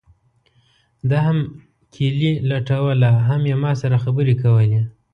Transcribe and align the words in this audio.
ده 1.09 1.17
هم 1.25 1.37
کیلي 1.93 2.31
لټوله 2.49 3.11
هم 3.27 3.41
یې 3.49 3.55
ما 3.63 3.71
سره 3.81 3.97
خبرې 4.03 4.35
کولې. 4.43 4.81